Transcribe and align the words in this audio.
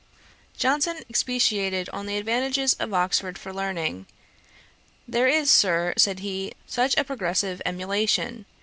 Johnson 0.57 1.03
expatiated 1.11 1.87
on 1.89 2.07
the 2.07 2.17
advantages 2.17 2.73
of 2.79 2.91
Oxford 2.91 3.37
for 3.37 3.53
learning. 3.53 4.07
'There 5.07 5.27
is 5.27 5.35
here, 5.35 5.43
Sir, 5.45 5.93
(said 5.95 6.19
he,) 6.21 6.53
such 6.65 6.97
a 6.97 7.03
progressive 7.03 7.61
emulation. 7.67 8.47